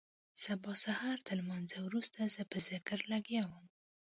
[0.43, 3.65] سبا سهارتر لمانځه وروسته زه په ذکر لگيا وم.